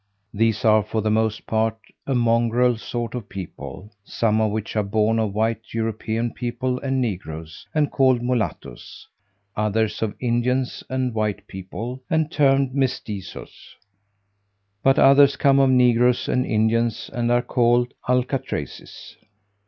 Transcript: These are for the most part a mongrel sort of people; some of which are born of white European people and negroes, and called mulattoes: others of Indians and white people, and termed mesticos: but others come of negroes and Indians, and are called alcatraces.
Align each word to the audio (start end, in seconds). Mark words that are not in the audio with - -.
These 0.33 0.65
are 0.65 0.81
for 0.81 1.01
the 1.01 1.11
most 1.11 1.45
part 1.45 1.77
a 2.07 2.15
mongrel 2.15 2.75
sort 2.75 3.13
of 3.13 3.29
people; 3.29 3.91
some 4.03 4.41
of 4.41 4.49
which 4.51 4.75
are 4.75 4.81
born 4.81 5.19
of 5.19 5.35
white 5.35 5.75
European 5.75 6.33
people 6.33 6.79
and 6.79 6.99
negroes, 6.99 7.67
and 7.75 7.91
called 7.91 8.23
mulattoes: 8.23 9.07
others 9.55 10.01
of 10.01 10.15
Indians 10.19 10.83
and 10.89 11.13
white 11.13 11.45
people, 11.45 12.01
and 12.09 12.31
termed 12.31 12.73
mesticos: 12.73 13.75
but 14.81 14.97
others 14.97 15.35
come 15.35 15.59
of 15.59 15.69
negroes 15.69 16.27
and 16.27 16.47
Indians, 16.47 17.07
and 17.13 17.31
are 17.31 17.43
called 17.43 17.93
alcatraces. 18.09 19.17